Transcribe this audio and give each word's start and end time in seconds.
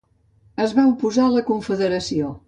Es 0.63 0.71
va 0.77 0.85
oposar 0.91 1.25
a 1.25 1.33
la 1.35 1.43
confederació. 1.53 2.33